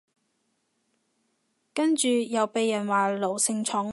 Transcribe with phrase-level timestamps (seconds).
[1.75, 3.89] 跟住又被人話奴性重